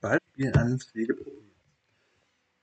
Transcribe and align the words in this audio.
Beispiel 0.00 0.52
eines 0.56 0.84
Pflegeproblems. 0.84 1.38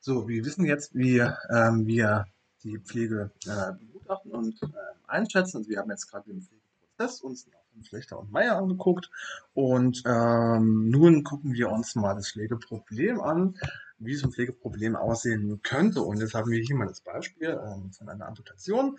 So, 0.00 0.28
wir 0.28 0.44
wissen 0.44 0.64
jetzt, 0.64 0.94
wie 0.94 1.18
ähm, 1.18 1.86
wir 1.86 2.26
die 2.62 2.78
Pflege 2.78 3.30
äh, 3.46 3.72
begutachten 3.72 4.32
und 4.32 4.62
äh, 4.62 4.66
einschätzen. 5.06 5.58
Also 5.58 5.70
wir 5.70 5.78
haben 5.78 5.90
jetzt 5.90 6.08
gerade 6.08 6.30
den 6.30 6.42
Pflegeprozess 6.42 7.20
uns 7.22 7.48
von 7.72 7.84
Flechter 7.84 8.18
und 8.18 8.30
Meier 8.30 8.56
angeguckt 8.56 9.10
und 9.52 10.02
ähm, 10.06 10.90
nun 10.90 11.24
gucken 11.24 11.52
wir 11.52 11.70
uns 11.70 11.94
mal 11.94 12.14
das 12.14 12.30
Pflegeproblem 12.30 13.20
an, 13.20 13.58
wie 13.98 14.14
so 14.14 14.28
ein 14.28 14.32
Pflegeproblem 14.32 14.96
aussehen 14.96 15.60
könnte. 15.62 16.02
Und 16.02 16.20
jetzt 16.20 16.34
haben 16.34 16.50
wir 16.50 16.60
hier 16.60 16.76
mal 16.76 16.86
das 16.86 17.00
Beispiel 17.00 17.48
ähm, 17.48 17.92
von 17.92 18.08
einer 18.08 18.26
Amputation 18.26 18.98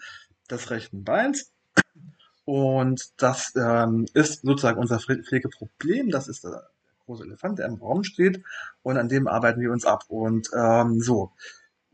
des 0.50 0.70
rechten 0.70 1.04
Beins. 1.04 1.52
Und 2.46 3.12
das 3.22 3.54
ähm, 3.56 4.06
ist 4.14 4.42
sozusagen 4.44 4.80
unser 4.80 5.00
Pflegeproblem. 5.00 6.10
Das 6.10 6.28
ist 6.28 6.44
der 6.44 6.70
große 7.08 7.24
Elefant, 7.24 7.58
der 7.58 7.66
im 7.66 7.76
Raum 7.76 8.04
steht. 8.04 8.44
Und 8.84 8.98
an 8.98 9.10
dem 9.10 9.28
arbeiten 9.28 9.62
wir 9.62 9.72
uns 9.72 9.86
ab. 9.86 10.04
Und 10.08 10.50
ähm, 10.54 11.02
so, 11.02 11.32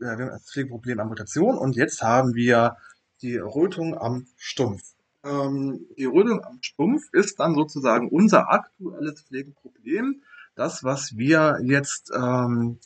äh, 0.00 0.04
wir 0.04 0.10
haben 0.10 0.28
das 0.28 0.50
Pflegeproblem 0.50 1.00
Amputation. 1.00 1.56
Und 1.56 1.76
jetzt 1.76 2.02
haben 2.02 2.34
wir 2.34 2.76
die 3.22 3.38
Rötung 3.38 3.96
am 3.96 4.26
Stumpf. 4.36 4.82
Ähm, 5.24 5.86
die 5.96 6.04
Rötung 6.04 6.44
am 6.44 6.58
Stumpf 6.60 7.08
ist 7.12 7.40
dann 7.40 7.54
sozusagen 7.54 8.08
unser 8.08 8.50
aktuelles 8.50 9.22
Pflegeproblem. 9.22 10.22
Das, 10.54 10.84
was 10.84 11.16
wir 11.16 11.58
jetzt 11.62 12.12
ähm, 12.14 12.78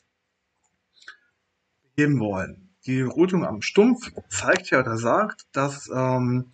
wollen. 1.96 2.68
Die 2.86 3.02
Rötung 3.02 3.44
am 3.44 3.60
Stumpf 3.60 4.12
zeigt 4.28 4.70
ja 4.70 4.80
oder 4.80 4.96
sagt, 4.96 5.46
dass 5.52 5.90
ähm, 5.92 6.52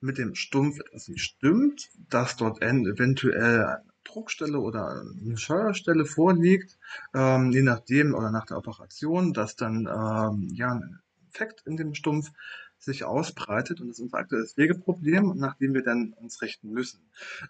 mit 0.00 0.18
dem 0.18 0.34
Stumpf 0.34 0.80
etwas 0.80 1.08
nicht 1.08 1.22
stimmt, 1.22 1.90
dass 2.10 2.36
dort 2.36 2.60
eventuell 2.60 3.64
eine 3.64 3.91
Druckstelle 4.04 4.58
oder 4.58 5.04
eine 5.20 5.36
Scheuerstelle 5.36 6.04
vorliegt, 6.04 6.78
ähm, 7.14 7.52
je 7.52 7.62
nachdem 7.62 8.14
oder 8.14 8.30
nach 8.30 8.46
der 8.46 8.58
Operation, 8.58 9.32
dass 9.32 9.56
dann 9.56 9.86
ähm, 9.86 10.48
ja 10.54 10.72
ein 10.72 11.00
Infekt 11.26 11.62
in 11.66 11.76
dem 11.76 11.94
Stumpf 11.94 12.30
sich 12.78 13.04
ausbreitet 13.04 13.80
und 13.80 13.88
das 13.88 13.98
ist 13.98 14.02
unser 14.02 14.18
aktuelles 14.18 14.54
Pflegeproblem, 14.54 15.34
nach 15.36 15.56
dem 15.56 15.72
wir 15.72 15.82
dann 15.82 16.12
uns 16.14 16.42
richten 16.42 16.70
müssen. 16.70 17.00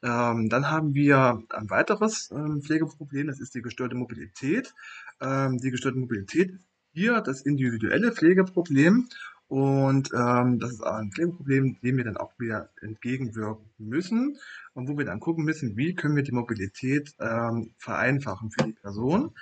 Ähm, 0.03 0.49
dann 0.51 0.71
haben 0.71 0.95
wir 0.95 1.43
ein 1.49 1.71
weiteres 1.71 2.31
ähm, 2.31 2.63
Pflegeproblem, 2.63 3.29
das 3.29 3.41
ist 3.41 3.55
die 3.55 3.63
gestörte 3.63 3.95
Mobilität. 3.97 4.75
Ähm, 5.21 5.59
die 5.59 5.71
gestörte 5.71 5.99
Mobilität 5.99 6.51
ist 6.51 6.67
hier 6.93 7.23
das 7.23 7.41
individuelle 7.43 8.13
Pflegeproblem 8.13 9.09
und 9.53 10.09
ähm, 10.15 10.61
das 10.61 10.71
ist 10.71 10.83
ein 10.83 11.13
Pflegeproblem, 11.13 11.77
dem 11.83 11.99
wir 11.99 12.05
dann 12.05 12.17
auch 12.17 12.33
wieder 12.39 12.71
entgegenwirken 12.81 13.67
müssen 13.77 14.39
und 14.73 14.89
wo 14.89 14.97
wir 14.97 15.05
dann 15.05 15.21
gucken 15.21 15.45
müssen, 15.45 15.77
wie 15.77 15.95
können 15.95 16.17
wir 16.17 16.23
die 16.23 16.33
Mobilität 16.33 17.15
ähm, 17.21 17.75
vereinfachen 17.77 18.51
für 18.51 18.63
die 18.65 18.73
Person, 18.73 19.33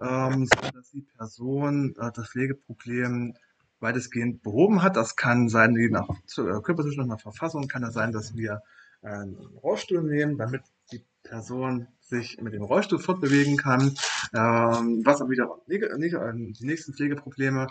ähm, 0.00 0.46
so 0.46 0.70
dass 0.70 0.92
die 0.92 1.00
Person 1.00 1.96
äh, 1.98 2.12
das 2.14 2.28
Pflegeproblem 2.28 3.34
weitestgehend 3.80 4.44
behoben 4.44 4.84
hat. 4.84 4.96
Das 4.96 5.16
kann 5.16 5.48
sein, 5.48 5.74
je 5.74 5.88
nach 5.88 6.10
äh, 6.10 6.60
Körperzustand 6.62 7.08
nach 7.08 7.20
Verfassung, 7.20 7.66
kann 7.66 7.82
das 7.82 7.94
sein, 7.94 8.12
dass 8.12 8.36
wir 8.36 8.62
einen 9.02 9.34
Rollstuhl 9.34 10.04
nehmen, 10.04 10.38
damit 10.38 10.62
die 10.92 11.04
Person 11.24 11.88
sich 12.00 12.40
mit 12.40 12.54
dem 12.54 12.62
Rollstuhl 12.62 13.00
fortbewegen 13.00 13.56
kann, 13.56 13.96
ähm, 14.32 15.02
was 15.04 15.20
aber 15.20 15.30
wieder 15.30 15.58
äh, 15.66 16.52
die 16.52 16.66
nächsten 16.66 16.94
Pflegeprobleme 16.94 17.66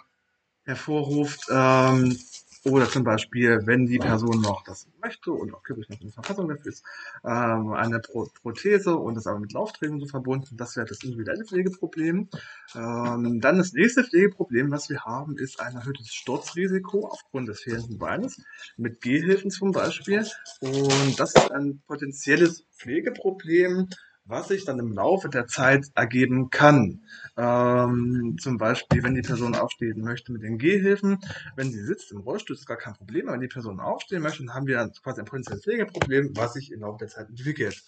hervorruft. 0.65 1.47
Ähm, 1.49 2.17
oder 2.65 2.89
zum 2.89 3.03
Beispiel, 3.03 3.61
wenn 3.65 3.85
die 3.85 3.99
Person 3.99 4.41
noch 4.41 4.63
das 4.63 4.87
möchte 4.99 5.31
und 5.31 5.53
auch 5.53 5.61
körperlich 5.61 5.87
noch 5.89 6.01
in 6.01 6.11
Verfassung 6.11 6.49
dafür 6.49 6.71
ist, 6.71 6.83
ähm, 7.23 7.73
eine 7.73 7.99
Pro 7.99 8.27
Prothese 8.41 8.95
und 8.95 9.13
das 9.15 9.27
aber 9.27 9.39
mit 9.39 9.53
Laufträgen 9.53 9.99
so 9.99 10.07
verbunden, 10.07 10.57
das 10.57 10.75
wäre 10.75 10.87
das 10.87 11.03
individuelle 11.03 11.45
Pflegeproblem. 11.45 12.27
Ähm, 12.73 13.39
dann 13.39 13.57
das 13.59 13.73
nächste 13.73 14.03
Pflegeproblem, 14.03 14.71
was 14.71 14.89
wir 14.89 15.01
haben, 15.01 15.37
ist 15.37 15.59
ein 15.59 15.75
erhöhtes 15.75 16.11
Sturzrisiko 16.11 17.07
aufgrund 17.07 17.49
des 17.49 17.61
fehlenden 17.61 17.99
Beines, 17.99 18.41
mit 18.77 18.99
Gehhilfen 18.99 19.51
zum 19.51 19.71
Beispiel. 19.71 20.25
Und 20.61 21.19
das 21.19 21.35
ist 21.35 21.51
ein 21.51 21.83
potenzielles 21.85 22.65
Pflegeproblem, 22.75 23.89
was 24.25 24.47
sich 24.47 24.65
dann 24.65 24.79
im 24.79 24.91
Laufe 24.91 25.29
der 25.29 25.47
Zeit 25.47 25.85
ergeben 25.95 26.49
kann. 26.49 27.01
Ähm, 27.37 28.37
zum 28.39 28.57
Beispiel, 28.57 29.03
wenn 29.03 29.15
die 29.15 29.21
Person 29.21 29.55
aufstehen 29.55 30.01
möchte 30.01 30.31
mit 30.31 30.43
den 30.43 30.57
Gehhilfen, 30.57 31.19
wenn 31.55 31.71
sie 31.71 31.83
sitzt 31.83 32.11
im 32.11 32.19
Rollstuhl, 32.19 32.55
ist 32.55 32.65
gar 32.65 32.77
kein 32.77 32.93
Problem. 32.93 33.27
Aber 33.27 33.33
wenn 33.35 33.41
die 33.41 33.47
Person 33.47 33.79
aufstehen 33.79 34.23
möchte, 34.23 34.43
dann 34.43 34.55
haben 34.55 34.67
wir 34.67 34.91
quasi 35.03 35.21
ein 35.21 35.25
potenzielles 35.25 35.63
Pflegeproblem, 35.63 36.31
was 36.35 36.53
sich 36.53 36.71
im 36.71 36.81
Laufe 36.81 36.97
der 36.99 37.07
Zeit 37.09 37.29
entwickelt. 37.29 37.83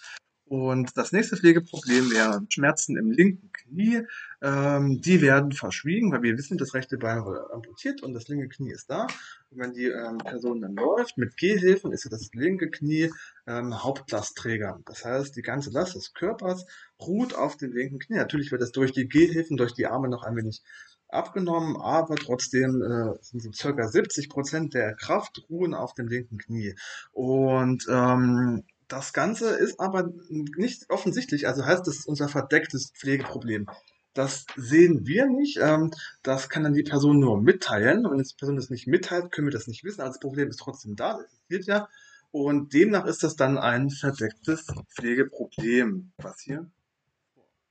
Und 0.50 0.96
das 0.96 1.12
nächste 1.12 1.36
Pflegeproblem 1.36 2.10
wäre 2.12 2.42
Schmerzen 2.50 2.96
im 2.96 3.12
linken 3.12 3.52
Knie. 3.52 4.04
Ähm, 4.42 5.02
die 5.02 5.22
werden 5.22 5.52
verschwiegen, 5.52 6.12
weil 6.12 6.22
wir 6.22 6.38
wissen, 6.38 6.58
das 6.58 6.74
rechte 6.74 6.98
Bein 6.98 7.26
wurde 7.26 7.52
amputiert 7.52 8.02
und 8.02 8.14
das 8.14 8.28
linke 8.30 8.48
Knie 8.48 8.72
ist 8.72 8.90
da. 8.90 9.08
Und 9.50 9.60
wenn 9.60 9.74
die 9.74 9.86
ähm, 9.86 10.20
Person 10.20 10.62
dann 10.62 10.76
läuft 10.76 11.18
mit 11.18 11.36
Gehhilfen, 11.36 11.92
ist 11.92 12.10
das 12.10 12.30
linke 12.34 12.70
Knie 12.70 13.12
ähm, 13.46 13.84
Hauptlastträger. 13.84 14.80
Das 14.86 15.04
heißt, 15.04 15.36
die 15.36 15.42
ganze 15.42 15.72
Last 15.72 15.96
des 15.96 16.14
Körpers 16.14 16.66
ruht 17.02 17.34
auf 17.34 17.58
dem 17.58 17.74
linken 17.74 18.00
Knie. 18.00 18.18
Natürlich 18.18 18.52
wird 18.52 18.62
das 18.62 18.72
durch 18.72 18.94
die 18.94 19.10
Gehhilfen, 19.10 19.58
durch 19.58 19.74
die 19.74 19.88
Arme 19.88 20.08
noch 20.08 20.24
ein 20.24 20.36
wenig 20.38 20.62
abgenommen, 21.10 21.78
aber 21.78 22.16
trotzdem 22.16 22.82
äh, 22.82 23.18
sind 23.22 23.42
so 23.42 23.52
circa 23.52 23.88
70 23.88 24.30
Prozent 24.30 24.74
der 24.74 24.94
Kraft 24.96 25.46
ruhen 25.50 25.74
auf 25.74 25.94
dem 25.94 26.08
linken 26.08 26.38
Knie. 26.38 26.76
Und 27.12 27.86
ähm, 27.90 28.64
das 28.88 29.14
Ganze 29.14 29.50
ist 29.50 29.80
aber 29.80 30.12
nicht 30.30 30.90
offensichtlich, 30.90 31.48
also 31.48 31.66
heißt 31.66 31.88
das 31.88 32.06
unser 32.06 32.30
verdecktes 32.30 32.92
Pflegeproblem. 32.92 33.68
Das 34.14 34.46
sehen 34.56 35.06
wir 35.06 35.28
nicht. 35.28 35.58
Ähm, 35.62 35.92
das 36.24 36.50
kann 36.50 36.64
dann 36.64 36.74
die 36.74 36.84
Person 36.84 37.20
nur 37.20 37.40
mitteilen. 37.40 38.06
Und 38.06 38.14
wenn 38.14 38.24
die 38.24 38.36
Person 38.36 38.56
das 38.56 38.72
nicht 38.72 38.88
mitteilt, 38.88 39.32
können 39.32 39.48
wir 39.48 39.52
das 39.52 39.68
nicht 39.68 39.84
wissen. 39.84 40.02
Also 40.02 40.14
das 40.14 40.20
Problem 40.20 40.50
ist 40.50 40.58
trotzdem 40.58 40.96
da, 40.96 41.14
das 41.14 41.26
existiert 41.26 41.66
ja. 41.68 41.90
Und 42.32 42.74
demnach 42.74 43.06
ist 43.06 43.24
das 43.24 43.36
dann 43.36 43.58
ein 43.58 43.90
verdecktes 43.90 44.68
Pflegeproblem, 44.96 46.12
was 46.18 46.42
hier 46.42 46.70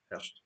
herrscht. 0.08 0.45